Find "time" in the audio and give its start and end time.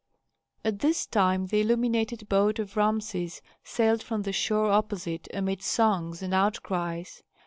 1.05-1.45